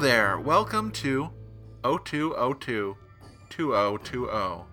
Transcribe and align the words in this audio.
There. 0.00 0.40
Welcome 0.40 0.92
to 0.92 1.28
0202 1.84 2.96
2020. 3.50 4.64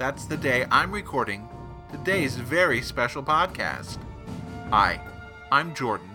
That's 0.00 0.24
the 0.24 0.36
day 0.36 0.66
I'm 0.68 0.90
recording 0.90 1.48
today's 1.92 2.34
very 2.34 2.82
special 2.82 3.22
podcast. 3.22 3.98
Hi, 4.70 5.00
I'm 5.52 5.76
Jordan, 5.76 6.10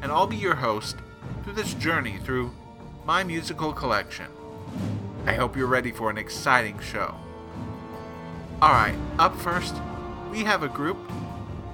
and 0.00 0.12
I'll 0.12 0.28
be 0.28 0.36
your 0.36 0.54
host 0.54 0.94
through 1.42 1.54
this 1.54 1.74
journey 1.74 2.18
through 2.18 2.52
my 3.04 3.24
musical 3.24 3.72
collection. 3.72 4.28
I 5.26 5.32
hope 5.32 5.56
you're 5.56 5.66
ready 5.66 5.90
for 5.90 6.08
an 6.08 6.16
exciting 6.16 6.78
show. 6.78 7.16
Alright, 8.62 8.94
up 9.18 9.36
first, 9.36 9.74
we 10.30 10.44
have 10.44 10.62
a 10.62 10.68
group 10.68 10.98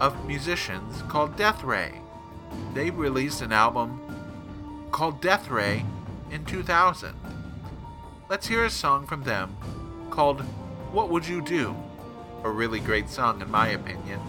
of 0.00 0.26
musicians 0.26 1.02
called 1.02 1.36
Deathray. 1.36 2.00
They 2.72 2.90
released 2.90 3.42
an 3.42 3.52
album 3.52 4.00
called 4.90 5.20
Deathray 5.20 5.84
in 6.30 6.44
2000. 6.44 7.14
Let's 8.28 8.46
hear 8.46 8.64
a 8.64 8.70
song 8.70 9.06
from 9.06 9.24
them 9.24 9.56
called 10.10 10.40
What 10.92 11.10
Would 11.10 11.26
You 11.26 11.42
Do? 11.42 11.76
A 12.44 12.50
really 12.50 12.80
great 12.80 13.08
song, 13.08 13.40
in 13.40 13.50
my 13.50 13.68
opinion. 13.68 14.20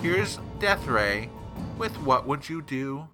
Here's 0.00 0.38
Deathray 0.58 1.30
with 1.78 1.96
What 2.02 2.26
Would 2.26 2.48
You 2.48 2.60
Do? 2.60 3.08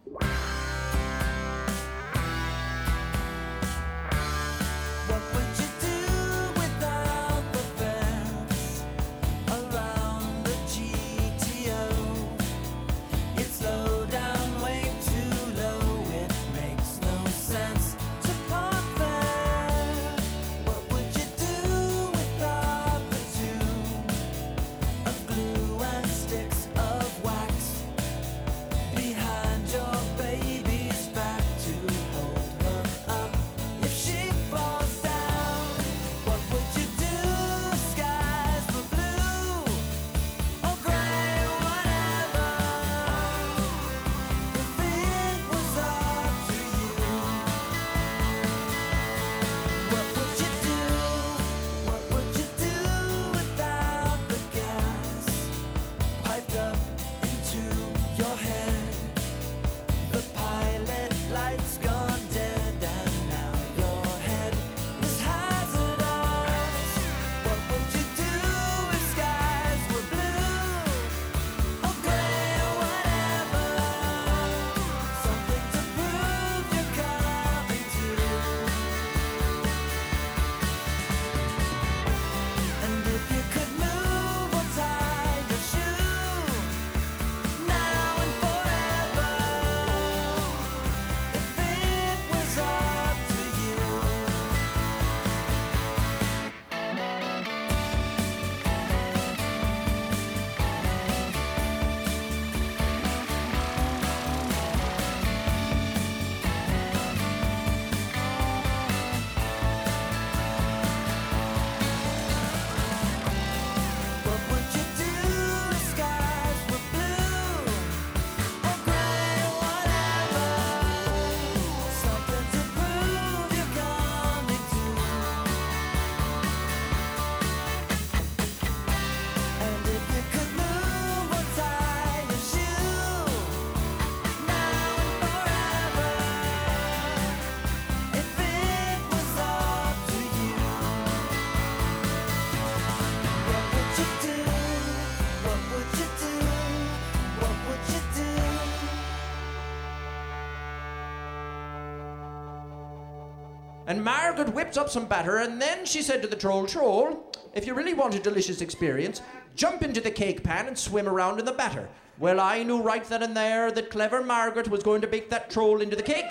Margaret 154.02 154.55
whipped 154.55 154.78
up 154.78 154.88
some 154.88 155.06
batter, 155.06 155.38
and 155.38 155.61
then 155.61 155.84
she 155.84 156.02
said 156.02 156.22
to 156.22 156.28
the 156.28 156.37
troll, 156.37 156.66
Troll, 156.66 157.32
if 157.55 157.66
you 157.66 157.75
really 157.75 157.94
want 157.94 158.14
a 158.14 158.19
delicious 158.19 158.61
experience, 158.61 159.22
jump 159.55 159.82
into 159.82 160.00
the 160.00 160.11
cake 160.11 160.43
pan 160.43 160.66
and 160.66 160.78
swim 160.78 161.08
around 161.08 161.38
in 161.38 161.44
the 161.44 161.52
batter. 161.52 161.88
Well, 162.19 162.40
I 162.40 162.62
knew 162.62 162.82
right 162.82 163.05
then 163.05 163.22
and 163.22 163.37
there 163.37 163.72
that 163.72 163.90
clever 163.90 164.22
Margaret 164.22 164.69
was 164.69 164.82
going 164.82 165.00
to 165.00 165.06
bake 165.06 165.31
that 165.31 165.50
troll 165.50 165.81
into 165.81 165.96
the 165.96 166.02
cake. 166.02 166.31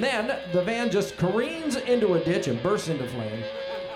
And 0.00 0.30
then 0.30 0.38
the 0.52 0.62
van 0.62 0.90
just 0.90 1.18
careens 1.18 1.76
into 1.76 2.14
a 2.14 2.24
ditch 2.24 2.48
and 2.48 2.62
bursts 2.62 2.88
into 2.88 3.06
flame. 3.08 3.44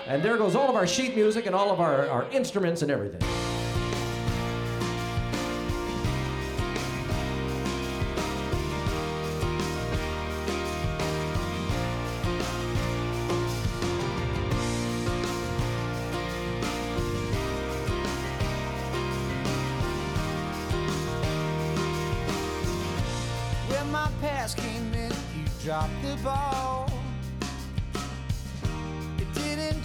And 0.05 0.21
there 0.21 0.37
goes 0.37 0.55
all 0.55 0.69
of 0.69 0.75
our 0.75 0.85
sheet 0.85 1.15
music 1.15 1.47
and 1.47 1.55
all 1.55 1.71
of 1.71 1.79
our, 1.79 2.07
our 2.07 2.29
instruments 2.29 2.83
and 2.83 2.91
everything. 2.91 3.44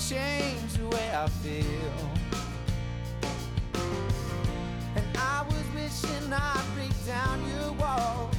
Change 0.09 0.73
the 0.79 0.87
way 0.87 1.11
I 1.15 1.29
feel. 1.29 1.93
And 4.97 5.05
I 5.17 5.45
was 5.47 5.65
wishing 5.75 6.33
I'd 6.33 6.65
break 6.75 6.95
down 7.07 7.39
your 7.53 7.73
walls. 7.73 8.35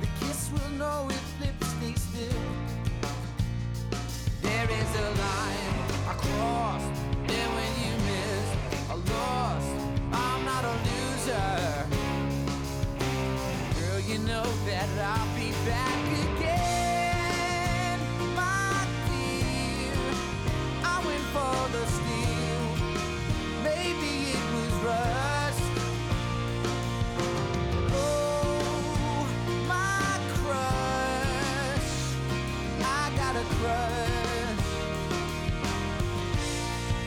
The 0.00 0.06
kiss 0.20 0.50
will 0.52 0.70
know 0.78 1.08
if 1.10 1.40
lips 1.40 1.66
stay 1.66 1.94
still. 1.94 2.42
There 4.42 4.68
is 4.70 4.90
a 4.96 5.08
line 5.22 5.74
I 6.08 6.14
crossed, 6.14 7.00
and 7.16 7.48
when 7.56 7.72
you 7.84 7.94
miss, 8.10 8.46
I 8.90 8.94
lost. 8.94 9.72
I'm 10.12 10.44
not 10.44 10.64
a 10.64 10.74
loser. 10.88 11.86
Girl, 13.80 14.00
you 14.00 14.18
know 14.18 14.46
that 14.66 14.88
I'll 14.98 15.36
be 15.36 15.50
back 15.66 16.01
for 21.32 21.68
the 21.72 21.86
steal. 21.86 22.64
Maybe 23.64 24.12
it 24.36 24.46
was 24.54 24.72
rust. 24.84 25.62
Oh, 27.94 29.26
my 29.66 30.20
crush. 30.36 31.90
I 32.84 33.10
got 33.16 33.34
a 33.36 33.46
crush. 33.56 34.66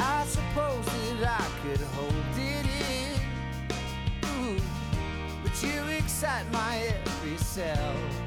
I 0.02 0.26
suppose 0.26 0.86
that 1.20 1.42
I 1.42 1.48
could 1.62 1.82
hold 1.96 2.36
it 2.36 2.66
in. 2.90 3.14
Ooh, 4.34 4.62
but 5.44 5.56
you 5.64 5.80
excite 5.98 6.52
my 6.52 6.78
every 6.78 7.38
cell. 7.38 8.25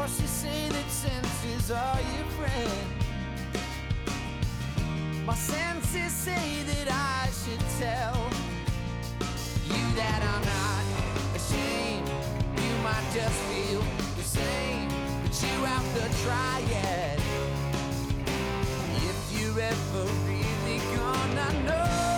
Sources 0.00 0.30
say 0.30 0.68
that 0.70 0.90
senses 0.90 1.70
are 1.70 2.00
your 2.16 2.24
friend. 2.38 2.80
My 5.26 5.34
senses 5.34 6.10
say 6.10 6.62
that 6.62 6.88
I 6.90 7.28
should 7.40 7.60
tell 7.78 8.16
you 9.68 9.82
that 10.00 10.20
I'm 10.32 10.44
not 10.56 10.84
ashamed. 11.36 12.08
You 12.56 12.74
might 12.82 13.06
just 13.12 13.38
feel 13.50 13.82
the 14.16 14.22
same, 14.22 14.88
but 15.22 15.34
you 15.42 15.64
have 15.66 15.88
to 15.96 16.04
try 16.24 16.60
it. 16.96 17.20
If 19.04 19.18
you 19.38 19.48
ever 19.60 20.04
really 20.24 20.78
gonna 20.96 21.52
know, 21.66 22.09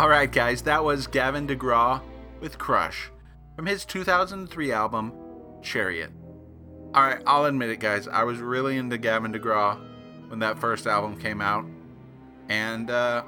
All 0.00 0.08
right, 0.08 0.32
guys, 0.32 0.62
that 0.62 0.82
was 0.82 1.06
Gavin 1.06 1.46
DeGraw 1.46 2.00
with 2.40 2.56
Crush 2.56 3.10
from 3.54 3.66
his 3.66 3.84
2003 3.84 4.72
album 4.72 5.12
Chariot. 5.60 6.10
All 6.94 7.02
right, 7.02 7.22
I'll 7.26 7.44
admit 7.44 7.68
it, 7.68 7.80
guys. 7.80 8.08
I 8.08 8.24
was 8.24 8.38
really 8.38 8.78
into 8.78 8.96
Gavin 8.96 9.34
DeGraw 9.34 9.78
when 10.30 10.38
that 10.38 10.58
first 10.58 10.86
album 10.86 11.20
came 11.20 11.42
out, 11.42 11.66
and 12.48 12.90
uh, 12.90 13.24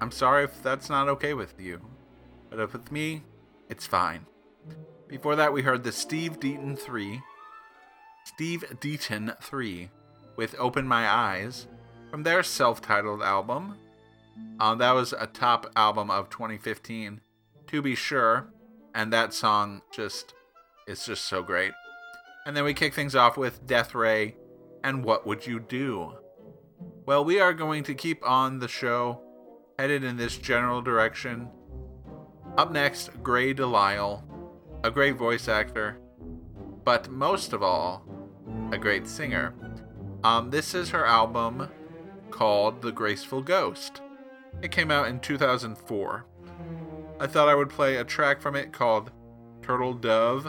I'm 0.00 0.10
sorry 0.10 0.42
if 0.42 0.64
that's 0.64 0.90
not 0.90 1.08
okay 1.10 1.32
with 1.32 1.60
you, 1.60 1.80
but 2.50 2.58
if 2.58 2.72
with 2.72 2.90
me, 2.90 3.22
it's 3.68 3.86
fine. 3.86 4.26
Before 5.06 5.36
that, 5.36 5.52
we 5.52 5.62
heard 5.62 5.84
the 5.84 5.92
Steve 5.92 6.40
Deaton 6.40 6.76
3, 6.76 7.22
Steve 8.24 8.64
Deaton 8.80 9.40
3, 9.40 9.90
with 10.34 10.56
Open 10.58 10.88
My 10.88 11.08
Eyes 11.08 11.68
from 12.10 12.24
their 12.24 12.42
self-titled 12.42 13.22
album. 13.22 13.76
Uh, 14.58 14.74
that 14.74 14.92
was 14.92 15.12
a 15.12 15.26
top 15.26 15.70
album 15.76 16.10
of 16.10 16.30
2015, 16.30 17.20
to 17.66 17.82
be 17.82 17.94
sure, 17.94 18.52
and 18.94 19.12
that 19.12 19.34
song 19.34 19.82
just 19.92 20.34
is 20.86 21.04
just 21.04 21.24
so 21.24 21.42
great. 21.42 21.72
And 22.46 22.56
then 22.56 22.64
we 22.64 22.74
kick 22.74 22.94
things 22.94 23.14
off 23.14 23.36
with 23.36 23.66
Deathray 23.66 24.34
and 24.84 25.04
What 25.04 25.26
Would 25.26 25.46
You 25.46 25.60
Do? 25.60 26.14
Well, 27.04 27.24
we 27.24 27.40
are 27.40 27.52
going 27.52 27.82
to 27.84 27.94
keep 27.94 28.26
on 28.26 28.58
the 28.58 28.68
show 28.68 29.20
headed 29.78 30.04
in 30.04 30.16
this 30.16 30.38
general 30.38 30.80
direction. 30.80 31.48
Up 32.56 32.72
next, 32.72 33.10
Grey 33.22 33.52
De 33.52 33.66
Lisle, 33.66 34.24
a 34.82 34.90
great 34.90 35.16
voice 35.16 35.48
actor, 35.48 35.98
but 36.84 37.10
most 37.10 37.52
of 37.52 37.62
all, 37.62 38.04
a 38.72 38.78
great 38.78 39.06
singer. 39.06 39.54
Um, 40.24 40.50
this 40.50 40.74
is 40.74 40.90
her 40.90 41.04
album 41.04 41.68
called 42.30 42.80
The 42.82 42.92
Graceful 42.92 43.42
Ghost. 43.42 44.00
It 44.62 44.70
came 44.70 44.90
out 44.90 45.08
in 45.08 45.20
2004. 45.20 46.24
I 47.20 47.26
thought 47.26 47.48
I 47.48 47.54
would 47.54 47.70
play 47.70 47.96
a 47.96 48.04
track 48.04 48.40
from 48.40 48.56
it 48.56 48.72
called 48.72 49.10
Turtle 49.62 49.94
Dove. 49.94 50.46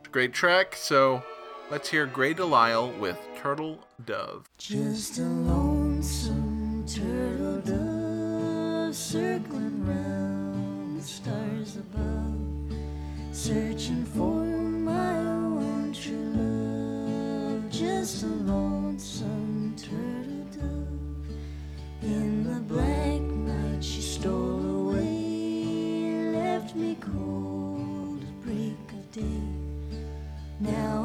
It's 0.00 0.08
a 0.08 0.10
great 0.10 0.32
track, 0.32 0.74
so 0.74 1.22
let's 1.70 1.88
hear 1.88 2.06
Grey 2.06 2.34
De 2.34 2.44
Lisle 2.44 2.92
with 2.92 3.18
Turtle 3.36 3.86
Dove. 4.04 4.48
Just 4.58 5.18
a 5.18 5.22
lonesome 5.22 6.84
turtle 6.86 7.60
dove 7.60 8.94
circling 8.94 9.86
round 9.86 10.98
the 11.00 11.04
stars 11.04 11.76
above, 11.76 12.76
searching 13.32 14.04
for 14.04 14.44
my 14.44 15.14
one 15.48 15.92
true 15.92 16.32
love. 16.36 17.70
Just 17.70 18.22
a 18.22 18.26
lonesome 18.26 19.74
turtle 19.76 20.44
dove. 20.52 21.36
In 22.02 22.44
the 22.44 22.60
black 22.60 23.01
cold 27.00 28.24
break 28.44 28.92
of 28.92 29.12
day. 29.12 29.42
Now 30.60 31.01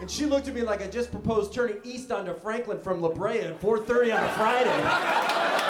And 0.00 0.10
she 0.10 0.24
looked 0.24 0.48
at 0.48 0.54
me 0.54 0.62
like 0.62 0.80
I 0.80 0.86
just 0.86 1.10
proposed 1.10 1.52
turning 1.52 1.76
east 1.84 2.10
onto 2.10 2.32
Franklin 2.32 2.80
from 2.80 3.02
La 3.02 3.10
Brea 3.10 3.40
at 3.40 3.60
4:30 3.60 4.16
on 4.16 4.24
a 4.24 4.28
Friday. 4.30 5.64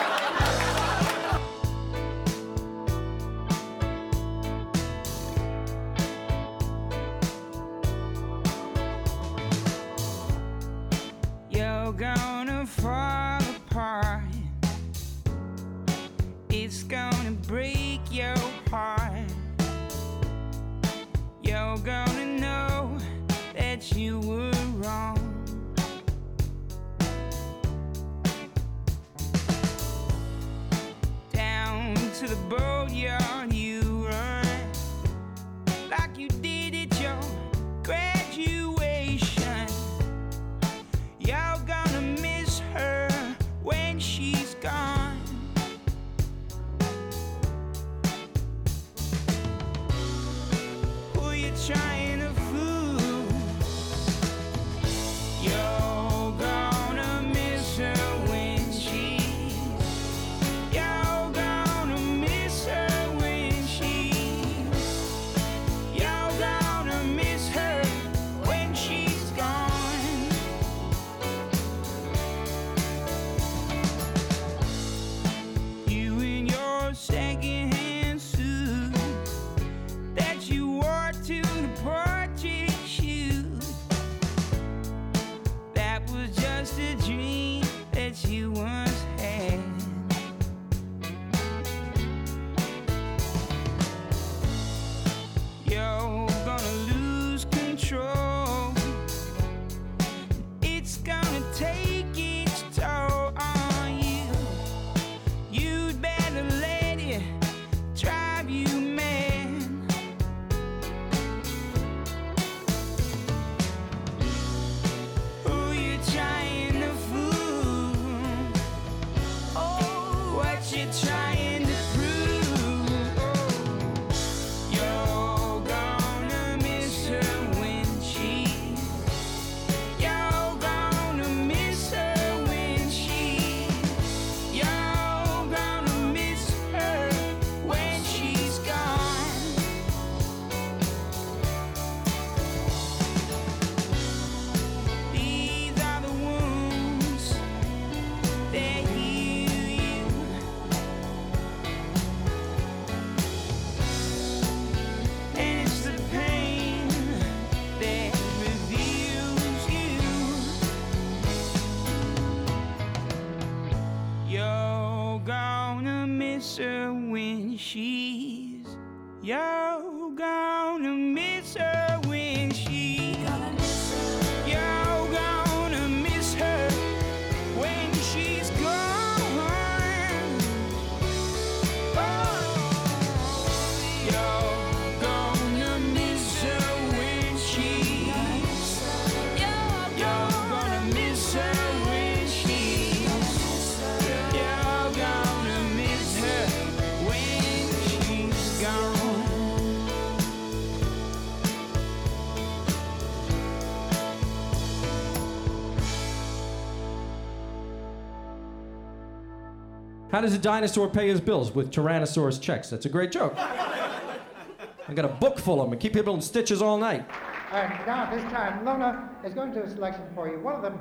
How 210.19 210.23
does 210.23 210.35
a 210.35 210.39
dinosaur 210.39 210.89
pay 210.89 211.07
his 211.07 211.21
bills? 211.21 211.55
With 211.55 211.71
Tyrannosaurus 211.71 212.41
checks. 212.43 212.69
That's 212.71 212.87
a 212.87 212.89
great 212.89 213.13
joke. 213.13 213.35
I 213.37 214.93
got 214.93 215.05
a 215.05 215.15
book 215.15 215.39
full 215.39 215.63
of 215.63 215.71
them. 215.71 215.79
Keep 215.79 215.93
people 215.93 216.13
in 216.13 216.21
stitches 216.21 216.61
all 216.61 216.77
night. 216.77 217.09
And 217.53 217.87
now 217.87 218.03
at 218.03 218.11
this 218.11 218.25
time, 218.33 218.65
Lona 218.65 219.11
is 219.25 219.33
going 219.33 219.53
to 219.53 219.61
do 219.61 219.65
a 219.65 219.71
selection 219.71 220.03
for 220.17 220.29
you. 220.29 220.41
One 220.41 220.57
of 220.57 220.63
them, 220.63 220.81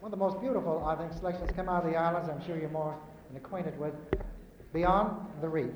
one 0.00 0.10
of 0.10 0.18
the 0.18 0.24
most 0.24 0.40
beautiful, 0.40 0.82
I 0.82 0.96
think, 0.96 1.12
selections 1.12 1.50
come 1.54 1.68
out 1.68 1.84
of 1.84 1.92
the 1.92 1.98
islands. 1.98 2.30
I'm 2.30 2.42
sure 2.46 2.56
you're 2.58 2.70
more 2.70 2.96
acquainted 3.36 3.78
with. 3.78 3.92
Beyond 4.72 5.26
the 5.42 5.48
Reef. 5.50 5.68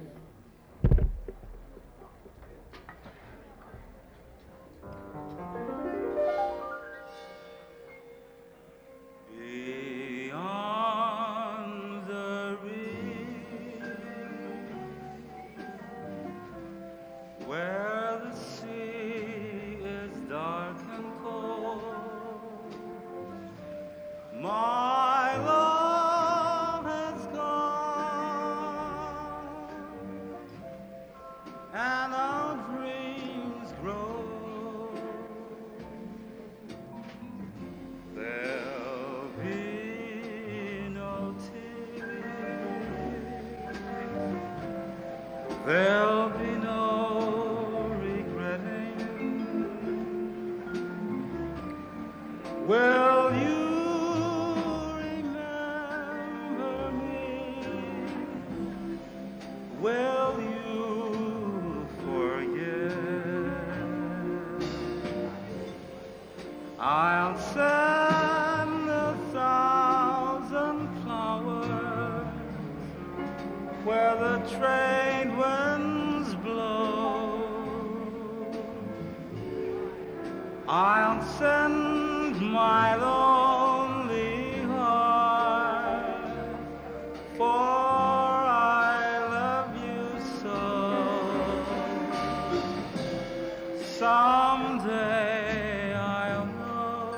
Someday 94.83 95.95
I'll 95.95 96.47
know 96.47 97.14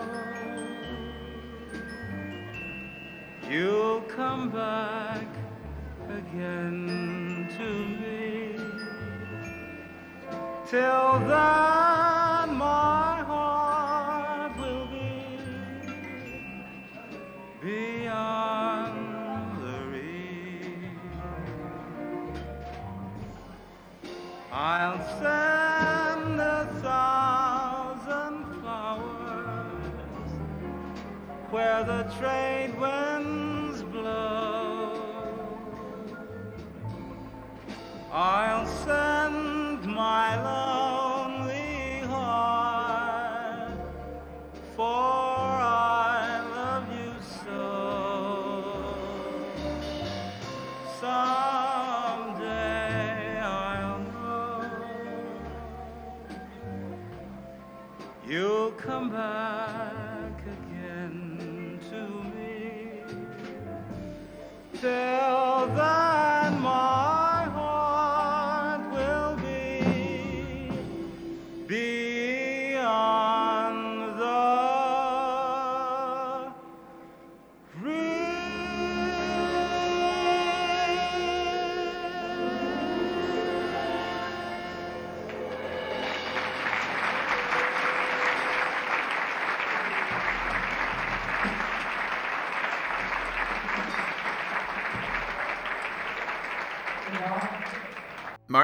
you'll 3.48 4.02
come 4.02 4.50
back 4.50 5.26
again 6.10 7.48
to 7.56 7.68
me. 8.02 8.58
Till 10.68 11.18
then, 11.26 11.63
where 32.24 32.63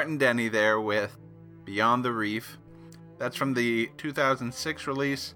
Martin 0.00 0.16
Denny 0.16 0.48
there 0.48 0.80
with 0.80 1.18
Beyond 1.66 2.06
the 2.06 2.10
Reef. 2.10 2.56
That's 3.18 3.36
from 3.36 3.52
the 3.52 3.90
2006 3.98 4.86
release, 4.86 5.34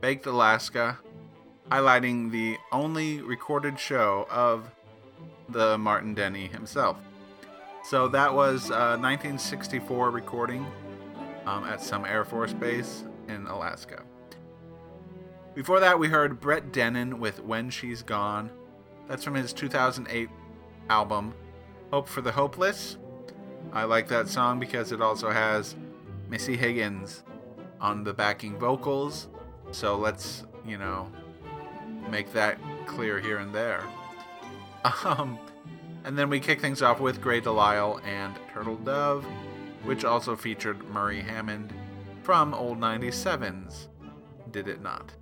Baked 0.00 0.24
Alaska, 0.24 0.98
highlighting 1.70 2.30
the 2.30 2.56
only 2.72 3.20
recorded 3.20 3.78
show 3.78 4.26
of 4.30 4.70
the 5.50 5.76
Martin 5.76 6.14
Denny 6.14 6.46
himself. 6.46 6.96
So 7.84 8.08
that 8.08 8.32
was 8.32 8.70
a 8.70 8.96
1964 8.96 10.10
recording 10.10 10.64
um, 11.44 11.64
at 11.64 11.82
some 11.82 12.06
Air 12.06 12.24
Force 12.24 12.54
base 12.54 13.04
in 13.28 13.46
Alaska. 13.46 14.02
Before 15.54 15.78
that, 15.78 15.98
we 15.98 16.08
heard 16.08 16.40
Brett 16.40 16.72
Dennen 16.72 17.18
with 17.18 17.44
When 17.44 17.68
She's 17.68 18.02
Gone. 18.02 18.48
That's 19.08 19.24
from 19.24 19.34
his 19.34 19.52
2008 19.52 20.30
album, 20.88 21.34
Hope 21.92 22.08
for 22.08 22.22
the 22.22 22.32
Hopeless. 22.32 22.96
I 23.72 23.84
like 23.84 24.08
that 24.08 24.28
song 24.28 24.58
because 24.58 24.92
it 24.92 25.00
also 25.00 25.30
has 25.30 25.76
Missy 26.28 26.56
Higgins 26.56 27.22
on 27.80 28.04
the 28.04 28.12
backing 28.12 28.58
vocals. 28.58 29.28
So 29.70 29.96
let's, 29.96 30.44
you 30.66 30.78
know, 30.78 31.10
make 32.10 32.32
that 32.32 32.58
clear 32.86 33.20
here 33.20 33.38
and 33.38 33.54
there. 33.54 33.82
Um, 35.04 35.40
and 36.04 36.16
then 36.16 36.30
we 36.30 36.38
kick 36.38 36.60
things 36.60 36.80
off 36.80 37.00
with 37.00 37.20
Grey 37.20 37.40
De 37.40 37.50
Lisle 37.50 38.00
and 38.06 38.38
Turtle 38.52 38.76
Dove, 38.76 39.24
which 39.82 40.04
also 40.04 40.36
featured 40.36 40.88
Murray 40.90 41.20
Hammond 41.20 41.72
from 42.22 42.54
Old 42.54 42.78
97s. 42.78 43.88
Did 44.52 44.68
it 44.68 44.80
not? 44.80 45.12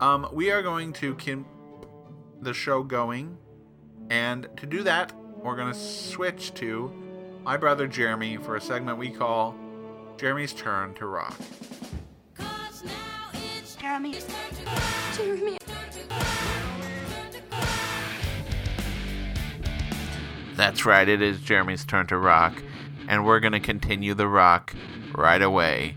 Um, 0.00 0.28
we 0.32 0.52
are 0.52 0.62
going 0.62 0.92
to 0.92 1.16
keep 1.16 1.44
the 2.40 2.54
show 2.54 2.84
going, 2.84 3.36
and 4.08 4.48
to 4.58 4.66
do 4.66 4.84
that, 4.84 5.12
we're 5.42 5.56
going 5.56 5.72
to 5.72 5.78
switch 5.78 6.54
to 6.54 6.92
my 7.44 7.56
brother 7.56 7.86
Jeremy 7.86 8.36
for 8.36 8.56
a 8.56 8.60
segment 8.60 8.98
we 8.98 9.10
call 9.10 9.54
Jeremy's 10.16 10.52
Turn 10.52 10.94
to 10.94 11.06
Rock. 11.06 11.38
Jeremy. 13.80 14.14
Jeremy. 15.16 15.58
That's 20.54 20.84
right, 20.84 21.08
it 21.08 21.22
is 21.22 21.40
Jeremy's 21.40 21.86
turn 21.86 22.06
to 22.08 22.18
rock, 22.18 22.62
and 23.08 23.24
we're 23.24 23.40
going 23.40 23.54
to 23.54 23.60
continue 23.60 24.12
the 24.12 24.28
rock 24.28 24.74
right 25.14 25.40
away. 25.40 25.94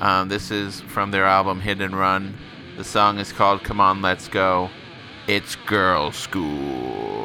Um, 0.00 0.28
this 0.28 0.50
is 0.50 0.80
from 0.80 1.12
their 1.12 1.24
album 1.24 1.60
Hit 1.60 1.80
and 1.80 1.96
Run. 1.96 2.36
The 2.76 2.82
song 2.82 3.18
is 3.18 3.32
called 3.32 3.62
Come 3.62 3.80
On, 3.80 4.02
Let's 4.02 4.26
Go. 4.26 4.68
It's 5.28 5.54
Girlschool. 5.54 7.19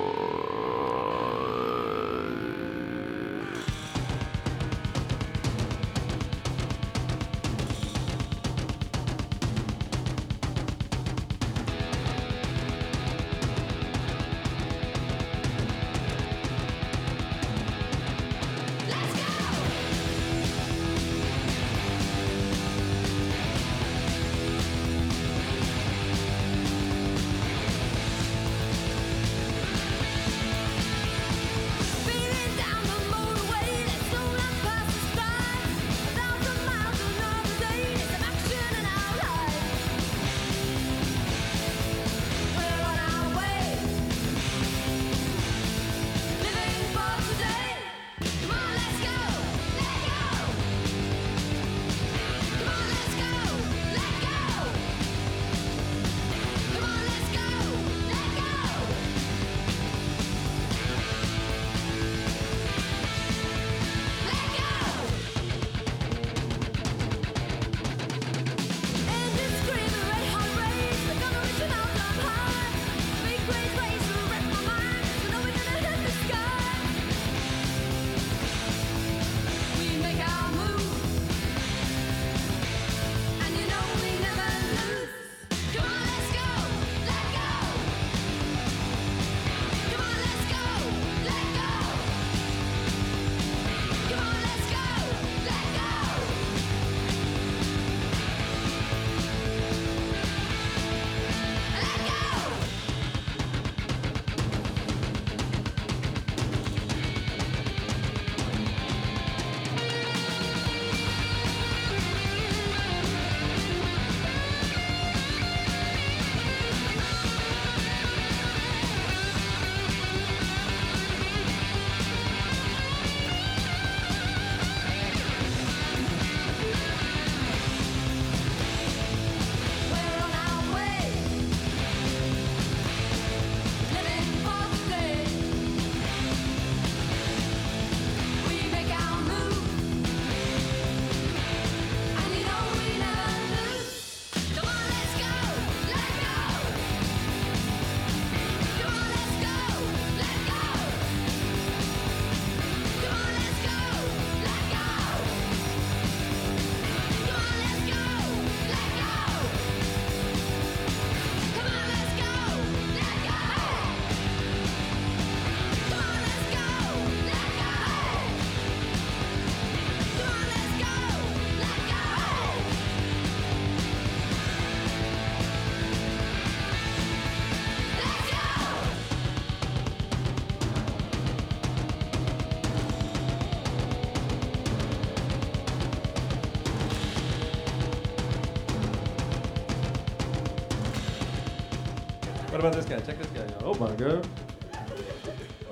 About 192.68 192.78
this 192.78 192.86
guy? 192.86 193.00
Check 193.00 193.18
this 193.20 193.28
guy 193.28 193.44
out. 193.44 193.62
Oh 193.64 193.76
my 193.76 193.94
god. 193.96 194.28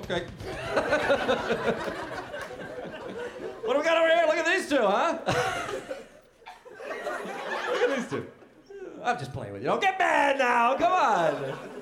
Okay. 0.04 0.20
what 3.64 3.72
do 3.72 3.78
we 3.78 3.84
got 3.84 3.96
over 3.96 4.08
here? 4.08 4.24
Look 4.26 4.36
at 4.36 4.46
these 4.46 4.68
two, 4.68 4.78
huh? 4.78 5.18
Look 7.66 7.90
at 7.90 7.96
these 7.96 8.08
two. 8.08 8.24
I'm 9.02 9.18
just 9.18 9.32
playing 9.32 9.54
with 9.54 9.62
you. 9.62 9.70
Don't 9.70 9.82
get 9.82 9.98
mad 9.98 10.38
now. 10.38 10.76
Come 10.76 10.92
on. 10.92 11.73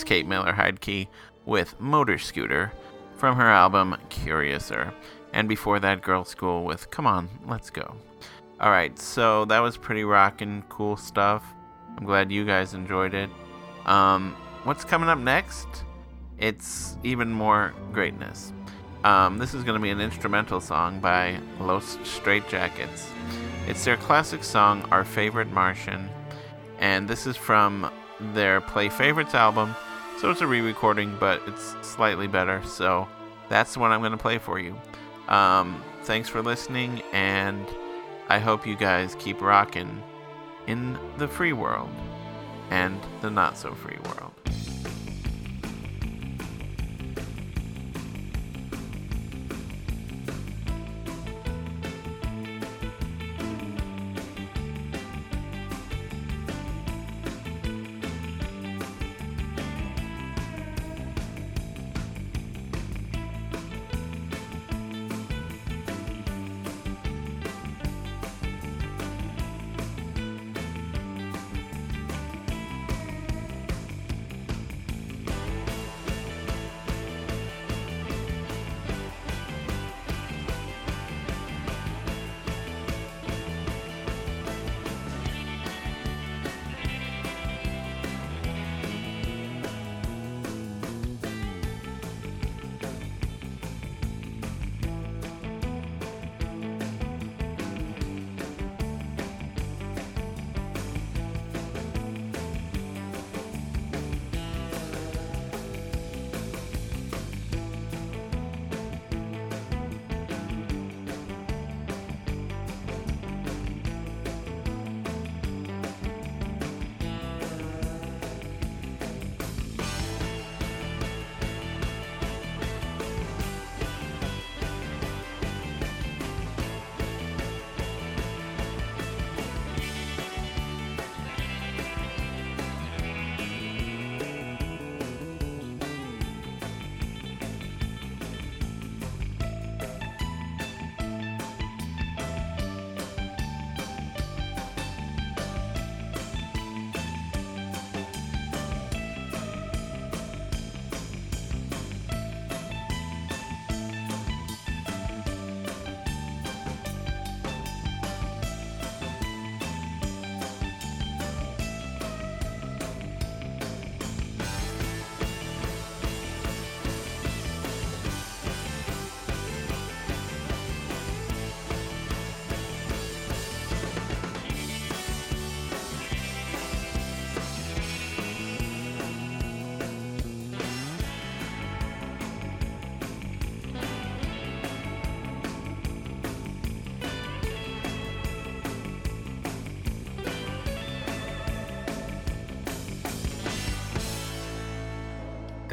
That's 0.00 0.08
Kate 0.08 0.26
Miller-Heidke 0.26 1.08
with 1.44 1.78
Motorscooter 1.78 2.70
from 3.16 3.36
her 3.36 3.50
album 3.50 3.98
Curiouser. 4.08 4.94
And 5.34 5.46
before 5.46 5.78
that, 5.78 6.00
Girlschool 6.00 6.64
with 6.64 6.90
Come 6.90 7.06
On, 7.06 7.28
Let's 7.46 7.68
Go. 7.68 7.96
Alright, 8.58 8.98
so 8.98 9.44
that 9.44 9.58
was 9.58 9.76
pretty 9.76 10.04
rockin' 10.04 10.64
cool 10.70 10.96
stuff. 10.96 11.44
I'm 11.98 12.06
glad 12.06 12.32
you 12.32 12.46
guys 12.46 12.72
enjoyed 12.72 13.12
it. 13.12 13.28
Um, 13.84 14.34
what's 14.64 14.84
coming 14.84 15.10
up 15.10 15.18
next? 15.18 15.68
It's 16.38 16.96
even 17.02 17.30
more 17.30 17.74
greatness. 17.92 18.54
Um, 19.04 19.36
this 19.36 19.52
is 19.52 19.64
going 19.64 19.78
to 19.78 19.82
be 19.82 19.90
an 19.90 20.00
instrumental 20.00 20.62
song 20.62 21.00
by 21.00 21.38
Los 21.58 21.98
Straitjackets. 21.98 23.06
It's 23.66 23.84
their 23.84 23.98
classic 23.98 24.44
song, 24.44 24.82
Our 24.90 25.04
Favorite 25.04 25.52
Martian, 25.52 26.08
and 26.78 27.06
this 27.06 27.26
is 27.26 27.36
from 27.36 27.92
their 28.32 28.62
Play 28.62 28.88
Favorites 28.88 29.34
album. 29.34 29.76
So 30.20 30.30
it's 30.30 30.42
a 30.42 30.46
re 30.46 30.60
recording, 30.60 31.16
but 31.18 31.40
it's 31.46 31.74
slightly 31.80 32.26
better. 32.26 32.62
So 32.66 33.08
that's 33.48 33.72
the 33.72 33.80
one 33.80 33.90
I'm 33.90 34.00
going 34.00 34.12
to 34.12 34.18
play 34.18 34.36
for 34.36 34.58
you. 34.58 34.78
Um, 35.28 35.82
thanks 36.02 36.28
for 36.28 36.42
listening, 36.42 37.00
and 37.12 37.66
I 38.28 38.38
hope 38.38 38.66
you 38.66 38.76
guys 38.76 39.16
keep 39.18 39.40
rocking 39.40 40.02
in 40.66 40.98
the 41.16 41.26
free 41.26 41.54
world 41.54 41.88
and 42.68 43.00
the 43.22 43.30
not 43.30 43.56
so 43.56 43.72
free 43.72 43.96
world. 44.04 44.29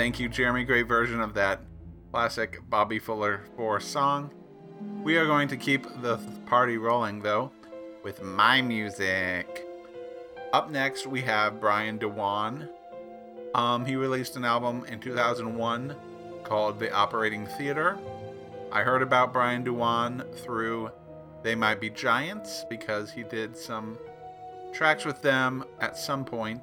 Thank 0.07 0.21
you, 0.21 0.29
Jeremy. 0.29 0.63
Great 0.63 0.87
version 0.87 1.19
of 1.19 1.33
that 1.33 1.59
classic 2.13 2.61
Bobby 2.69 2.97
Fuller 2.97 3.41
4 3.57 3.81
song. 3.81 4.31
We 5.03 5.17
are 5.17 5.25
going 5.25 5.49
to 5.49 5.57
keep 5.57 5.83
the 6.01 6.17
party 6.45 6.77
rolling, 6.77 7.19
though, 7.19 7.51
with 8.05 8.23
my 8.23 8.61
music. 8.61 9.67
Up 10.53 10.71
next, 10.71 11.07
we 11.07 11.19
have 11.23 11.59
Brian 11.59 11.97
Dewan. 11.97 12.69
Um, 13.53 13.85
he 13.85 13.97
released 13.97 14.37
an 14.37 14.45
album 14.45 14.85
in 14.85 15.01
2001 15.01 15.93
called 16.45 16.79
The 16.79 16.89
Operating 16.93 17.45
Theater. 17.45 17.97
I 18.71 18.83
heard 18.83 19.01
about 19.01 19.33
Brian 19.33 19.65
Dewan 19.65 20.23
through 20.37 20.89
They 21.43 21.53
Might 21.53 21.81
Be 21.81 21.89
Giants 21.89 22.63
because 22.69 23.11
he 23.11 23.23
did 23.23 23.57
some 23.57 23.97
tracks 24.71 25.03
with 25.03 25.21
them 25.21 25.65
at 25.81 25.97
some 25.97 26.23
point. 26.23 26.61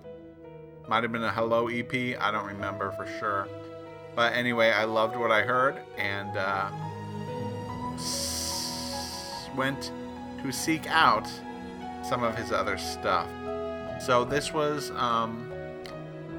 Might 0.87 1.03
have 1.03 1.13
been 1.13 1.25
a 1.25 1.33
Hello 1.33 1.69
EP, 1.69 1.93
I 2.21 2.31
don't 2.31 2.47
remember 2.47 2.91
for 2.93 3.07
sure. 3.19 3.49
But 4.15 4.35
anyway, 4.35 4.71
I 4.71 4.85
loved 4.85 5.17
what 5.17 5.31
I 5.33 5.43
heard 5.43 5.81
and 5.97 6.37
uh, 6.37 6.71
s- 7.95 9.49
went 9.57 9.91
to 10.43 10.53
seek 10.53 10.87
out 10.89 11.27
some 12.07 12.23
of 12.23 12.37
his 12.37 12.53
other 12.53 12.77
stuff. 12.77 13.29
So 14.01 14.25
this 14.25 14.53
was 14.53 14.91
um, 14.93 15.51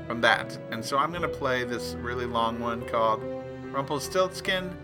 from 0.07 0.21
that. 0.21 0.57
And 0.71 0.85
so 0.85 0.97
I'm 0.97 1.09
going 1.09 1.23
to 1.23 1.27
play 1.27 1.63
this 1.63 1.95
really 1.99 2.25
long 2.27 2.59
one 2.59 2.87
called 2.87 3.21
Rumpelstiltskin 3.71 4.75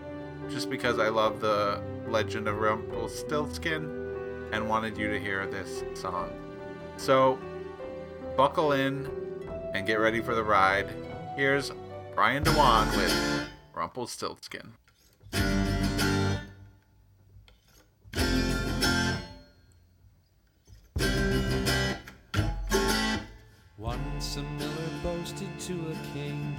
just 0.50 0.70
because 0.70 0.98
I 0.98 1.10
love 1.10 1.40
the 1.40 1.82
legend 2.08 2.48
of 2.48 2.58
Rumpelstiltskin 2.58 4.00
and 4.52 4.68
wanted 4.68 4.98
you 4.98 5.08
to 5.12 5.20
hear 5.20 5.46
this 5.46 5.84
song. 5.94 6.32
So 6.98 7.38
buckle 8.36 8.72
in 8.72 9.08
and 9.74 9.86
get 9.88 10.00
ready 10.00 10.22
for 10.22 10.36
the 10.36 10.44
ride. 10.44 10.88
Here's 11.36 11.72
Brian 12.16 12.44
Dewan 12.44 12.88
with 12.98 13.48
Rumpelstiltskin. 13.74 14.74
Once 23.78 24.38
a 24.38 24.44
miller 24.44 24.90
boasted 25.02 25.60
to 25.60 25.74
a 25.74 25.96
king 26.14 26.56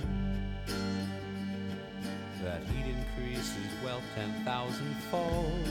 that 2.42 2.62
he'd 2.64 2.96
increase 2.96 3.52
his 3.52 3.84
wealth 3.84 4.02
ten 4.16 4.44
thousandfold. 4.44 5.68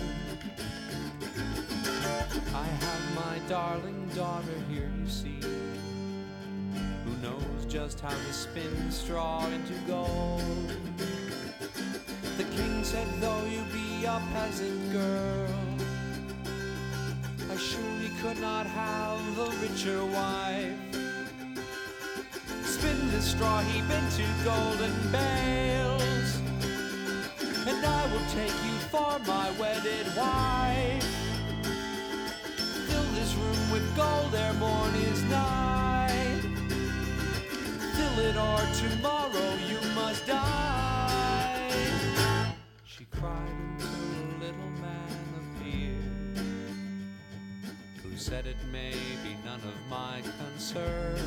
I 2.53 2.63
have 2.63 3.15
my 3.15 3.39
darling 3.49 4.09
daughter 4.15 4.55
here, 4.69 4.89
you 4.97 5.09
see, 5.09 5.39
knows 7.21 7.65
just 7.67 7.99
how 7.99 8.09
to 8.09 8.33
spin 8.33 8.91
straw 8.91 9.45
into 9.47 9.73
gold. 9.87 10.41
The 12.37 12.43
king 12.55 12.83
said, 12.83 13.07
though 13.19 13.45
you 13.45 13.61
be 13.71 14.05
a 14.05 14.19
peasant 14.33 14.91
girl, 14.91 15.47
I 17.51 17.57
surely 17.57 18.09
could 18.21 18.39
not 18.39 18.65
have 18.65 19.37
a 19.37 19.49
richer 19.61 20.03
wife. 20.05 20.79
Spin 22.63 23.11
the 23.11 23.21
straw 23.21 23.59
heap 23.61 23.89
into 23.99 24.25
golden 24.43 24.95
bales, 25.11 26.39
and 27.67 27.85
I 27.85 28.03
will 28.11 28.27
take 28.31 28.57
you 28.65 28.77
for 28.89 29.19
my 29.27 29.51
wedded 29.59 30.07
wife. 30.17 31.05
Fill 32.87 33.07
this 33.13 33.35
room 33.35 33.71
with 33.71 33.95
gold 33.95 34.33
ere 34.33 34.53
morn 34.53 34.95
is 34.95 35.21
nigh. 35.23 35.50
Fill 38.15 38.25
it 38.25 38.35
or 38.35 38.59
tomorrow 38.75 39.53
you 39.69 39.79
must 39.95 40.25
die. 40.27 41.71
She 42.83 43.05
cried 43.05 43.55
until 43.79 43.87
a 43.87 44.37
little 44.39 44.71
man 44.81 45.17
appeared, 45.39 46.45
who 48.03 48.17
said 48.17 48.47
it 48.47 48.57
may 48.71 48.91
be 49.23 49.37
none 49.45 49.61
of 49.61 49.75
my 49.89 50.21
concern. 50.39 51.19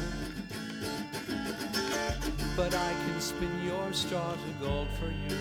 But 2.57 2.75
I 2.75 2.93
can 3.07 3.21
spin 3.21 3.65
your 3.65 3.93
straw 3.93 4.33
to 4.35 4.65
gold 4.65 4.89
for 5.01 5.07
you, 5.07 5.39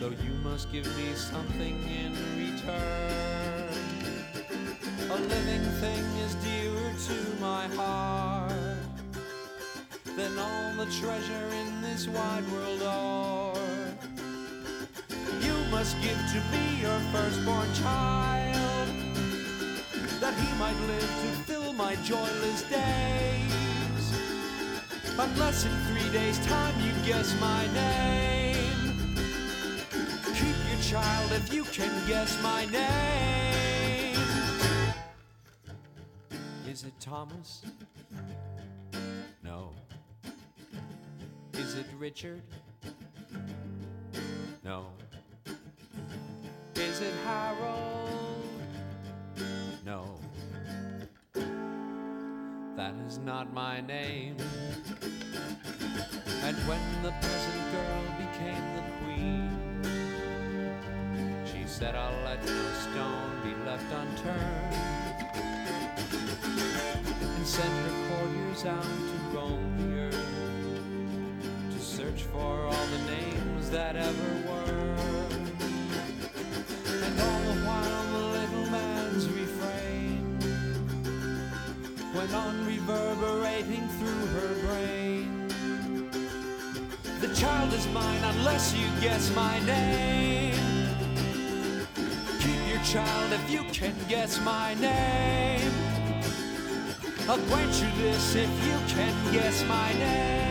though 0.00 0.14
you 0.24 0.34
must 0.42 0.72
give 0.72 0.86
me 0.96 1.14
something 1.14 1.86
in 1.88 2.12
return. 2.38 3.68
A 5.10 5.16
living 5.16 5.62
thing 5.80 6.04
is 6.24 6.34
dearer 6.36 6.92
to 7.08 7.40
my 7.40 7.68
heart 7.76 8.45
than 10.16 10.38
all 10.38 10.72
the 10.72 10.86
treasure 10.86 11.48
in 11.52 11.82
this 11.82 12.08
wide 12.08 12.48
world 12.50 12.82
are. 12.82 13.54
You 15.42 15.54
must 15.70 15.94
give 16.00 16.16
to 16.16 16.40
me 16.50 16.80
your 16.80 16.98
firstborn 17.12 17.70
child, 17.74 18.88
that 20.20 20.32
he 20.34 20.58
might 20.58 20.80
live 20.86 21.00
to 21.02 21.28
fill 21.44 21.72
my 21.74 21.96
joyless 21.96 22.62
days. 22.62 24.04
Unless 25.18 25.66
in 25.66 25.72
three 25.88 26.10
days' 26.10 26.38
time 26.46 26.74
you 26.80 26.92
guess 27.04 27.38
my 27.38 27.66
name. 27.74 29.14
Keep 30.34 30.56
your 30.70 30.80
child 30.80 31.32
if 31.32 31.52
you 31.52 31.64
can 31.64 31.92
guess 32.08 32.42
my 32.42 32.64
name. 32.66 34.16
Is 36.66 36.84
it 36.84 36.94
Thomas? 37.00 37.62
Is 41.58 41.74
it 41.74 41.86
Richard? 41.98 42.42
No. 44.62 44.88
Is 46.74 47.00
it 47.00 47.14
Harold? 47.24 48.44
No. 49.84 50.18
That 52.76 52.94
is 53.08 53.18
not 53.18 53.54
my 53.54 53.80
name. 53.80 54.36
And 56.42 56.56
when 56.68 57.02
the 57.02 57.10
peasant 57.22 57.72
girl 57.72 58.02
became 58.18 58.64
the 58.76 58.82
queen, 59.00 59.50
she 61.46 61.66
said, 61.66 61.94
I'll 61.94 62.22
let 62.24 62.44
no 62.44 62.70
stone 62.82 63.40
be 63.42 63.54
left 63.64 63.90
unturned. 63.92 64.74
And 67.36 67.46
sent 67.46 67.72
her 67.72 67.94
courtiers 68.10 68.64
out 68.66 68.82
to 68.82 69.16
to 69.32 69.75
search 72.16 72.26
for 72.32 72.66
all 72.66 72.86
the 72.86 73.10
names 73.10 73.70
that 73.70 73.96
ever 73.96 74.32
were. 74.46 74.96
And 77.04 77.20
all 77.20 77.40
the 77.40 77.60
while 77.66 78.04
the 78.12 78.24
little 78.38 78.70
man's 78.70 79.28
refrain 79.28 80.38
went 82.14 82.32
on 82.34 82.66
reverberating 82.66 83.88
through 83.98 84.26
her 84.36 84.54
brain. 84.66 85.48
The 87.20 87.34
child 87.34 87.72
is 87.72 87.86
mine 87.88 88.24
unless 88.24 88.74
you 88.74 88.86
guess 89.00 89.34
my 89.34 89.58
name. 89.60 90.54
Keep 92.40 92.68
your 92.68 92.82
child 92.84 93.32
if 93.32 93.50
you 93.50 93.62
can 93.72 93.94
guess 94.08 94.40
my 94.40 94.74
name. 94.74 95.72
I'll 97.28 97.44
grant 97.48 97.74
you 97.82 97.90
this 98.02 98.36
if 98.36 98.50
you 98.66 98.78
can 98.94 99.32
guess 99.32 99.64
my 99.64 99.92
name. 99.94 100.45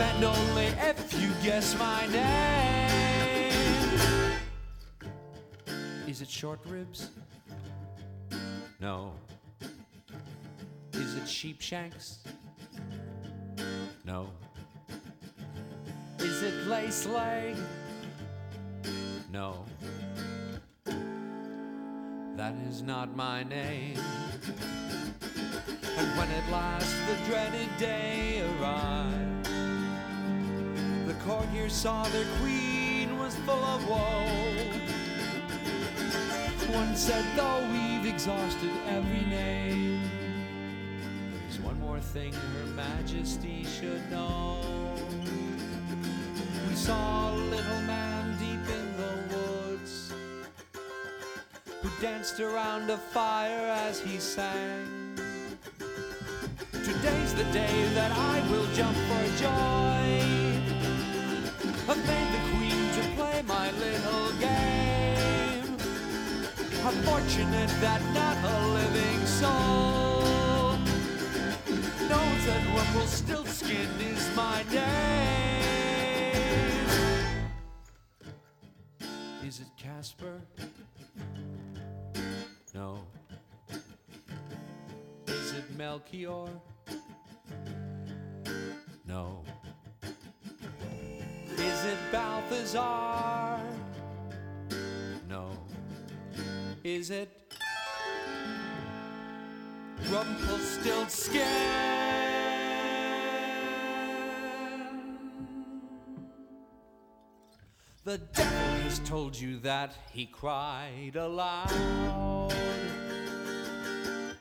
And 0.00 0.24
only 0.24 0.66
if 0.66 1.20
you 1.20 1.30
guess 1.42 1.78
my 1.78 2.06
name. 2.06 3.52
Is 6.06 6.22
it 6.22 6.28
short 6.28 6.60
ribs? 6.66 7.10
No. 8.80 9.12
Is 10.92 11.16
it 11.16 11.28
sheep 11.28 11.60
shanks? 11.60 12.18
No. 14.04 14.30
Is 16.18 16.42
it 16.42 16.66
lace 16.66 17.06
leg? 17.06 17.56
No. 19.30 19.64
That 22.36 22.54
is 22.68 22.82
not 22.82 23.14
my 23.14 23.42
name. 23.42 23.98
And 25.98 26.18
when 26.18 26.30
at 26.30 26.50
last 26.50 26.94
the 27.06 27.16
dreaded 27.26 27.68
day 27.78 28.42
arrived, 28.58 29.29
the 31.30 31.36
courtiers 31.36 31.72
saw 31.72 32.02
their 32.04 32.26
queen 32.40 33.18
was 33.18 33.36
full 33.36 33.64
of 33.64 33.88
woe. 33.88 34.26
One 36.74 36.96
said, 36.96 37.24
though 37.36 37.66
we've 37.72 38.12
exhausted 38.12 38.70
every 38.88 39.26
name, 39.28 40.02
there's 41.32 41.60
one 41.60 41.78
more 41.80 42.00
thing 42.00 42.32
Her 42.32 42.66
Majesty 42.74 43.64
should 43.64 44.10
know. 44.10 44.60
We 46.68 46.74
saw 46.74 47.32
a 47.32 47.36
little 47.36 47.82
man 47.82 48.36
deep 48.38 48.74
in 48.78 48.96
the 48.96 49.36
woods 49.36 50.12
who 51.80 51.88
danced 52.00 52.40
around 52.40 52.90
a 52.90 52.98
fire 52.98 53.66
as 53.88 54.00
he 54.00 54.18
sang. 54.18 55.16
Today's 56.72 57.34
the 57.34 57.44
day 57.52 57.88
that 57.94 58.10
I 58.12 58.40
will 58.50 58.66
jump 58.74 58.96
for 58.96 59.42
joy. 59.42 60.39
I've 61.90 62.06
made 62.06 62.30
the 62.32 62.38
queen 62.54 62.86
to 62.94 63.02
play 63.16 63.42
my 63.48 63.72
little 63.72 64.30
game. 64.38 65.76
I'm 66.86 66.94
fortunate 67.02 67.68
that 67.80 68.00
not 68.14 68.36
a 68.44 68.68
living 68.68 69.26
soul 69.26 70.78
knows 72.08 72.46
that 72.46 72.62
Rumpelstiltskin 72.76 73.90
is 74.02 74.30
my 74.36 74.62
name. 74.72 74.86
Is 79.44 79.58
it 79.58 79.66
Casper? 79.76 80.40
No. 82.72 83.00
Is 85.26 85.54
it 85.54 85.64
Melchior? 85.76 86.46
No. 89.08 89.42
Is 91.62 91.84
it 91.84 91.98
Balthazar? 92.10 93.60
No. 95.28 95.50
Is 96.82 97.10
it 97.10 97.28
Rumpelstiltskin? 100.10 102.00
The 108.04 108.16
devil 108.16 108.82
has 108.82 108.98
told 109.00 109.38
you 109.38 109.58
that 109.58 109.94
he 110.10 110.24
cried 110.24 111.12
aloud. 111.16 112.52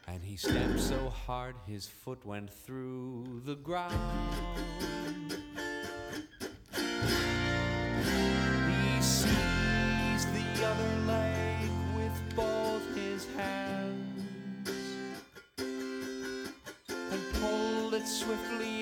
And 0.07 0.23
he 0.23 0.37
stamped 0.37 0.79
so 0.79 1.09
hard 1.09 1.55
his 1.67 1.85
foot 1.85 2.25
went 2.25 2.49
through 2.49 3.41
the 3.45 3.55
ground. 3.55 3.93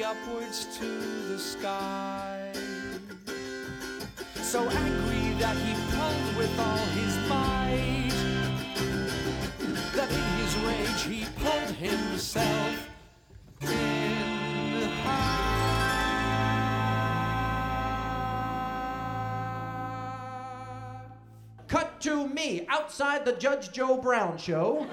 Upwards 0.08 0.66
to 0.78 0.86
the 1.28 1.38
sky. 1.38 2.53
So 4.36 4.62
angry 4.62 5.34
that 5.41 5.58
he 5.58 5.74
pulled 5.91 6.38
with 6.38 6.58
all 6.58 6.86
his 6.95 7.18
might, 7.28 8.14
that 9.93 10.10
in 10.10 10.28
his 10.39 10.55
rage 10.64 11.01
he 11.03 11.26
pulled 11.43 11.76
himself. 11.76 12.89
Cut 21.68 21.99
to 21.99 22.30
me 22.30 22.66
outside 22.70 23.26
the 23.26 23.34
Judge 23.34 23.74
Joe 23.74 23.97
Brown 23.97 24.38
show. 24.38 24.88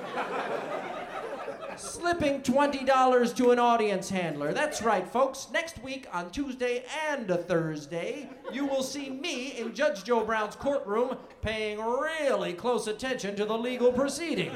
Slipping 1.77 2.41
$20 2.43 3.37
to 3.37 3.51
an 3.51 3.59
audience 3.59 4.09
handler. 4.09 4.53
That's 4.53 4.83
right, 4.83 5.07
folks. 5.07 5.49
Next 5.53 5.83
week 5.83 6.07
on 6.13 6.31
Tuesday 6.31 6.85
and 7.09 7.31
a 7.31 7.37
Thursday, 7.37 8.29
you 8.53 8.67
will 8.67 8.83
see 8.83 9.11
me 9.11 9.59
in 9.59 9.75
Judge 9.75 10.05
Joe 10.05 10.25
Brown's 10.25 10.57
courtroom 10.57 11.17
paying 11.43 11.79
really 11.81 12.53
close 12.53 12.87
attention 12.87 13.35
to 13.37 13.45
the 13.45 13.57
legal 13.57 13.93
proceedings. 13.93 14.55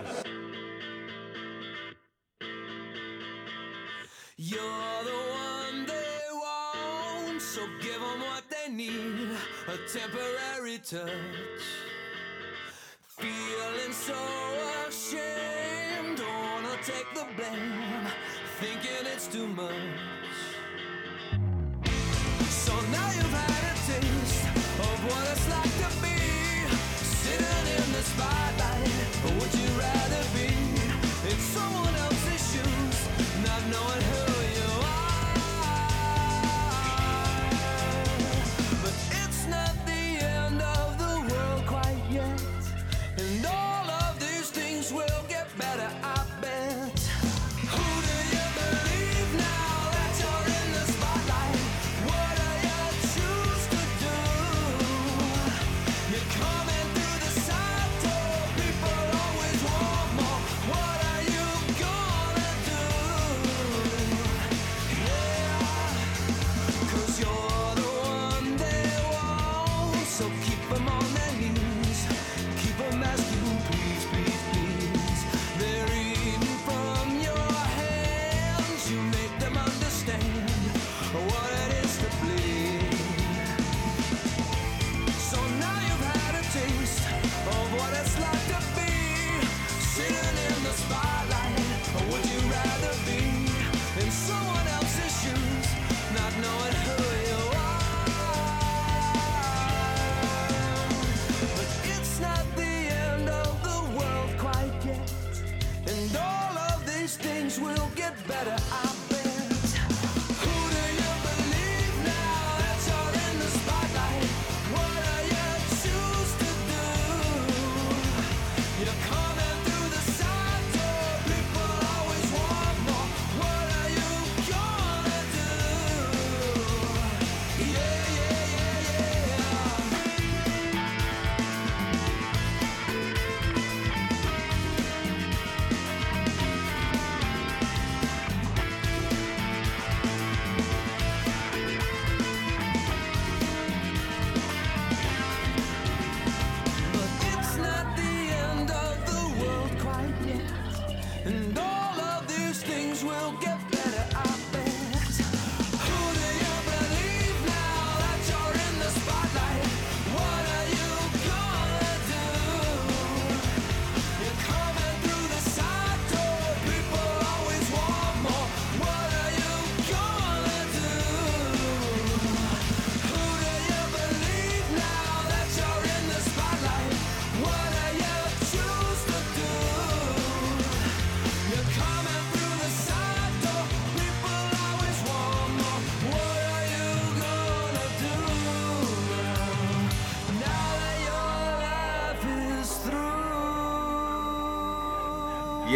You're 4.36 4.60
the 5.04 5.10
one 5.10 5.86
they 5.86 6.20
want, 6.32 7.42
so 7.42 7.66
give 7.80 8.00
them 8.00 8.20
what 8.20 8.44
they 8.48 8.72
need 8.72 9.30
a 9.66 9.76
temporary 9.92 10.78
touch. 10.78 11.10
Feeling 13.06 13.92
so 13.92 14.14
the 17.18 17.24
blame, 17.34 18.06
thinking 18.60 19.04
it's 19.12 19.26
too 19.26 19.46
much. 19.48 19.72
So 22.48 22.72
now 22.96 23.08
you've 23.16 23.36
had 23.42 23.64
a 23.70 23.76
taste 23.88 24.46
of 24.86 24.96
what 25.08 25.22
it's 25.32 25.46
like 25.54 25.74
to 25.82 25.90
be 26.04 26.18
sitting 27.22 27.66
in 27.76 27.86
the 27.96 28.02
spotlight. 28.12 29.40
Would 29.40 29.54
you 29.60 29.67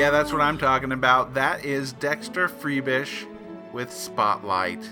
Yeah, 0.03 0.11
that's 0.11 0.33
what 0.33 0.41
I'm 0.41 0.59
talking 0.59 0.91
about. 0.91 1.33
That 1.35 1.65
is 1.65 1.93
Dexter 1.93 2.49
Freebish 2.49 3.25
with 3.73 3.93
Spotlight. 3.93 4.83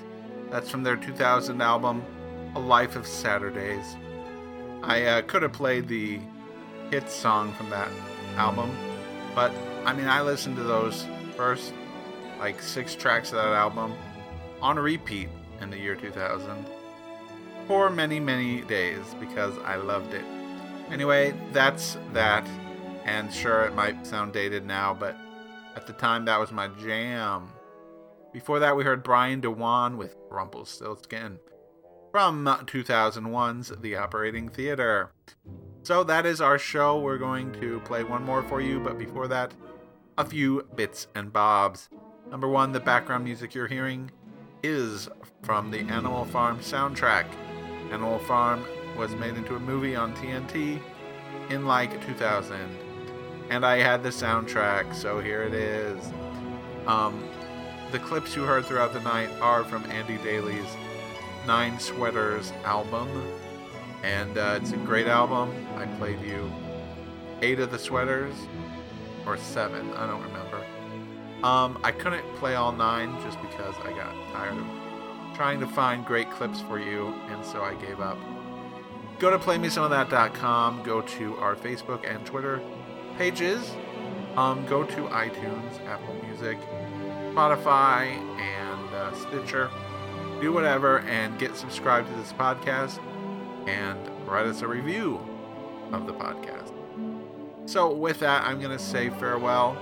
That's 0.52 0.70
from 0.70 0.84
their 0.84 0.94
2000 0.94 1.60
album, 1.60 2.04
A 2.54 2.60
Life 2.60 2.94
of 2.94 3.08
Saturdays. 3.08 3.96
I 4.84 5.04
uh, 5.06 5.22
could 5.22 5.42
have 5.42 5.52
played 5.52 5.88
the 5.88 6.20
hit 6.92 7.10
song 7.10 7.52
from 7.54 7.70
that 7.70 7.88
album, 8.36 8.70
but 9.34 9.50
I 9.84 9.94
mean, 9.94 10.06
I 10.06 10.22
listened 10.22 10.54
to 10.58 10.62
those 10.62 11.08
first 11.36 11.72
like 12.38 12.62
six 12.62 12.94
tracks 12.94 13.30
of 13.30 13.38
that 13.38 13.46
album 13.46 13.92
on 14.62 14.78
repeat 14.78 15.28
in 15.60 15.70
the 15.70 15.76
year 15.76 15.96
2000 15.96 16.66
for 17.66 17.90
many, 17.90 18.20
many 18.20 18.60
days 18.60 19.16
because 19.18 19.58
I 19.64 19.74
loved 19.74 20.14
it. 20.14 20.24
Anyway, 20.88 21.34
that's 21.52 21.98
that. 22.12 22.46
And 23.10 23.34
sure, 23.34 23.62
it 23.62 23.74
might 23.74 24.06
sound 24.06 24.32
dated 24.32 24.64
now, 24.64 24.94
but 24.94 25.16
at 25.74 25.84
the 25.84 25.92
time, 25.92 26.26
that 26.26 26.38
was 26.38 26.52
my 26.52 26.68
jam. 26.68 27.50
Before 28.32 28.60
that, 28.60 28.76
we 28.76 28.84
heard 28.84 29.02
Brian 29.02 29.40
Dewan 29.40 29.96
with 29.96 30.14
Rumpelstiltskin 30.30 31.40
from 32.12 32.44
2001's 32.44 33.72
The 33.80 33.96
Operating 33.96 34.48
Theater. 34.48 35.12
So 35.82 36.04
that 36.04 36.24
is 36.24 36.40
our 36.40 36.56
show. 36.56 37.00
We're 37.00 37.18
going 37.18 37.50
to 37.54 37.80
play 37.80 38.04
one 38.04 38.22
more 38.22 38.44
for 38.44 38.60
you, 38.60 38.78
but 38.78 38.96
before 38.96 39.26
that, 39.26 39.54
a 40.16 40.24
few 40.24 40.68
bits 40.76 41.08
and 41.16 41.32
bobs. 41.32 41.88
Number 42.30 42.46
one, 42.46 42.70
the 42.70 42.78
background 42.78 43.24
music 43.24 43.56
you're 43.56 43.66
hearing 43.66 44.12
is 44.62 45.08
from 45.42 45.72
the 45.72 45.80
Animal 45.80 46.26
Farm 46.26 46.60
soundtrack. 46.60 47.26
Animal 47.90 48.20
Farm 48.20 48.64
was 48.96 49.10
made 49.16 49.34
into 49.34 49.56
a 49.56 49.60
movie 49.60 49.96
on 49.96 50.14
TNT 50.14 50.80
in 51.50 51.66
like 51.66 52.06
2000. 52.06 52.79
And 53.50 53.66
I 53.66 53.78
had 53.78 54.04
the 54.04 54.10
soundtrack, 54.10 54.94
so 54.94 55.18
here 55.18 55.42
it 55.42 55.54
is. 55.54 56.12
Um, 56.86 57.28
the 57.90 57.98
clips 57.98 58.36
you 58.36 58.44
heard 58.44 58.64
throughout 58.64 58.92
the 58.92 59.00
night 59.00 59.28
are 59.40 59.64
from 59.64 59.84
Andy 59.90 60.18
Daly's 60.18 60.76
Nine 61.48 61.78
Sweaters 61.80 62.52
album. 62.64 63.08
And 64.04 64.38
uh, 64.38 64.60
it's 64.62 64.70
a 64.70 64.76
great 64.76 65.08
album. 65.08 65.52
I 65.76 65.86
played 65.98 66.20
you 66.22 66.50
eight 67.42 67.58
of 67.58 67.72
the 67.72 67.78
sweaters, 67.78 68.34
or 69.26 69.36
seven, 69.36 69.90
I 69.94 70.06
don't 70.06 70.22
remember. 70.22 70.64
Um, 71.42 71.80
I 71.82 71.90
couldn't 71.90 72.24
play 72.36 72.54
all 72.54 72.70
nine 72.70 73.20
just 73.22 73.40
because 73.40 73.74
I 73.82 73.90
got 73.90 74.14
tired 74.32 74.58
of 74.58 74.66
trying 75.34 75.58
to 75.60 75.66
find 75.66 76.04
great 76.04 76.30
clips 76.30 76.60
for 76.60 76.78
you, 76.78 77.08
and 77.30 77.44
so 77.44 77.62
I 77.62 77.74
gave 77.74 77.98
up. 77.98 78.18
Go 79.18 79.30
to 79.30 79.38
playmesomeofthat.com, 79.38 80.82
go 80.82 81.00
to 81.00 81.36
our 81.38 81.56
Facebook 81.56 82.08
and 82.08 82.24
Twitter 82.26 82.60
pages, 83.20 83.76
um, 84.34 84.64
go 84.64 84.82
to 84.82 85.02
iTunes, 85.08 85.86
Apple 85.86 86.14
Music, 86.26 86.56
Spotify, 87.34 88.06
and 88.40 88.94
uh, 88.94 89.12
Stitcher. 89.12 89.70
Do 90.40 90.54
whatever 90.54 91.00
and 91.00 91.38
get 91.38 91.54
subscribed 91.54 92.08
to 92.08 92.14
this 92.14 92.32
podcast 92.32 92.98
and 93.68 93.98
write 94.26 94.46
us 94.46 94.62
a 94.62 94.66
review 94.66 95.20
of 95.92 96.06
the 96.06 96.14
podcast. 96.14 96.72
So, 97.66 97.92
with 97.92 98.20
that, 98.20 98.42
I'm 98.44 98.58
going 98.58 98.74
to 98.74 98.82
say 98.82 99.10
farewell. 99.10 99.74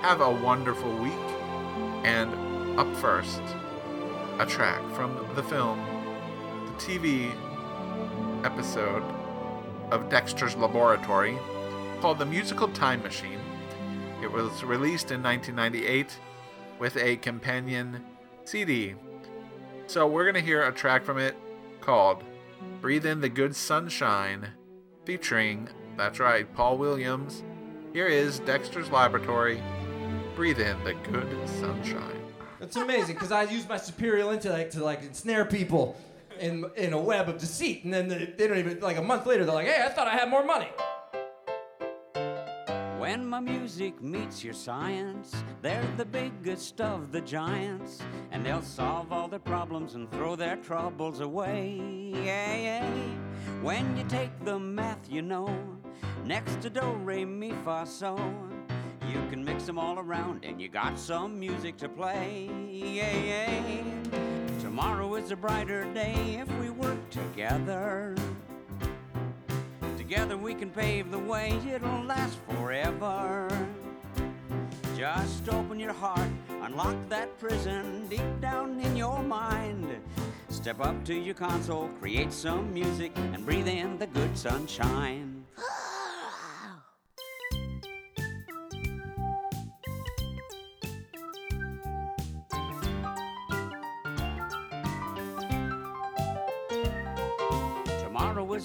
Have 0.00 0.22
a 0.22 0.30
wonderful 0.30 0.96
week. 0.96 1.12
And 2.02 2.80
up 2.80 2.96
first, 2.96 3.42
a 4.38 4.46
track 4.46 4.80
from 4.94 5.14
the 5.34 5.42
film, 5.42 5.78
the 6.64 6.72
TV 6.82 7.30
episode 8.42 9.02
of 9.90 10.08
Dexter's 10.08 10.56
Laboratory 10.56 11.38
called 12.00 12.18
The 12.18 12.24
Musical 12.24 12.68
Time 12.68 13.02
Machine. 13.02 13.38
It 14.22 14.32
was 14.32 14.64
released 14.64 15.10
in 15.10 15.22
1998 15.22 16.18
with 16.78 16.96
a 16.96 17.16
companion 17.16 18.02
CD. 18.44 18.94
So 19.86 20.06
we're 20.06 20.24
going 20.24 20.34
to 20.34 20.40
hear 20.40 20.66
a 20.66 20.72
track 20.72 21.04
from 21.04 21.18
it 21.18 21.36
called 21.82 22.24
Breathe 22.80 23.04
in 23.04 23.20
the 23.20 23.28
Good 23.28 23.54
Sunshine, 23.54 24.48
featuring, 25.04 25.68
that's 25.98 26.18
right, 26.18 26.50
Paul 26.54 26.78
Williams. 26.78 27.42
Here 27.92 28.06
is 28.06 28.38
Dexter's 28.40 28.90
Laboratory. 28.90 29.62
Breathe 30.34 30.60
in 30.60 30.82
the 30.84 30.94
good 30.94 31.28
sunshine. 31.60 32.22
It's 32.62 32.76
amazing 32.76 33.16
because 33.16 33.30
I 33.30 33.42
use 33.42 33.68
my 33.68 33.76
superior 33.76 34.32
intellect 34.32 34.72
to 34.72 34.82
like 34.82 35.02
ensnare 35.02 35.44
people 35.44 36.00
in 36.38 36.64
in 36.76 36.94
a 36.94 37.00
web 37.00 37.28
of 37.28 37.36
deceit, 37.36 37.84
and 37.84 37.92
then 37.92 38.08
they, 38.08 38.24
they 38.24 38.46
don't 38.46 38.56
even 38.56 38.80
like 38.80 38.96
a 38.96 39.02
month 39.02 39.26
later 39.26 39.44
they're 39.44 39.54
like, 39.54 39.66
"Hey, 39.66 39.82
I 39.84 39.88
thought 39.88 40.08
I 40.08 40.12
had 40.12 40.30
more 40.30 40.44
money." 40.44 40.68
When 43.00 43.26
my 43.26 43.40
music 43.40 44.02
meets 44.02 44.44
your 44.44 44.52
science, 44.52 45.34
they're 45.62 45.90
the 45.96 46.04
biggest 46.04 46.82
of 46.82 47.12
the 47.12 47.22
giants, 47.22 48.02
and 48.30 48.44
they'll 48.44 48.60
solve 48.60 49.10
all 49.10 49.26
their 49.26 49.38
problems 49.38 49.94
and 49.94 50.10
throw 50.10 50.36
their 50.36 50.56
troubles 50.56 51.20
away. 51.20 51.80
Yeah, 52.12 52.54
yeah. 52.54 52.86
When 53.62 53.96
you 53.96 54.04
take 54.04 54.44
the 54.44 54.58
math, 54.58 55.10
you 55.10 55.22
know, 55.22 55.48
next 56.26 56.60
to 56.60 56.68
do, 56.68 56.82
re, 57.02 57.24
mi, 57.24 57.54
fa, 57.64 57.86
so, 57.88 58.18
you 59.10 59.24
can 59.30 59.42
mix 59.42 59.64
them 59.64 59.78
all 59.78 59.98
around, 59.98 60.44
and 60.44 60.60
you 60.60 60.68
got 60.68 60.98
some 60.98 61.40
music 61.40 61.78
to 61.78 61.88
play. 61.88 62.50
Yeah, 62.68 63.16
yeah. 63.16 64.60
Tomorrow 64.60 65.14
is 65.14 65.30
a 65.30 65.36
brighter 65.36 65.90
day 65.94 66.38
if 66.38 66.54
we 66.60 66.68
work 66.68 67.08
together. 67.08 68.14
Together 70.10 70.36
we 70.36 70.54
can 70.54 70.70
pave 70.70 71.08
the 71.12 71.18
way, 71.20 71.56
it'll 71.72 72.02
last 72.02 72.36
forever. 72.48 73.46
Just 74.96 75.48
open 75.48 75.78
your 75.78 75.92
heart, 75.92 76.28
unlock 76.62 76.96
that 77.08 77.38
prison 77.38 78.08
deep 78.08 78.40
down 78.40 78.80
in 78.80 78.96
your 78.96 79.22
mind. 79.22 79.86
Step 80.48 80.80
up 80.80 81.04
to 81.04 81.14
your 81.14 81.36
console, 81.36 81.88
create 82.00 82.32
some 82.32 82.74
music, 82.74 83.12
and 83.14 83.46
breathe 83.46 83.68
in 83.68 83.98
the 83.98 84.08
good 84.08 84.36
sunshine. 84.36 85.39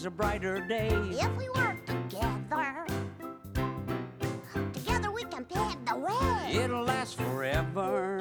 a 0.05 0.11
brighter 0.11 0.59
day. 0.59 0.89
If 1.11 1.35
we 1.35 1.49
work 1.49 1.83
together, 1.85 2.85
together 4.73 5.11
we 5.11 5.23
can 5.23 5.45
pave 5.45 5.83
the 5.85 5.97
way. 5.97 6.63
It'll 6.63 6.83
last 6.83 7.17
forever. 7.17 8.19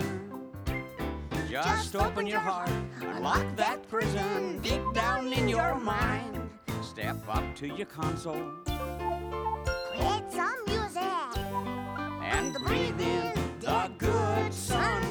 Just, 1.49 1.69
Just 1.69 1.97
open, 1.97 2.07
open 2.07 2.27
your 2.27 2.41
heart, 2.41 2.71
unlock 3.01 3.57
that 3.57 3.87
prison 3.89 4.61
deep 4.61 4.83
down 4.95 5.33
in 5.33 5.47
your 5.47 5.75
mind. 5.75 6.49
Step 6.83 7.23
up 7.29 7.45
to 7.57 7.67
your 7.67 7.87
console. 7.87 8.51
Create 8.65 10.31
some 10.31 10.65
music. 10.67 11.03
And 12.23 12.55
breathe 12.65 13.01
in 13.01 13.35
the 13.61 13.91
good 13.99 14.55
sun. 14.55 15.04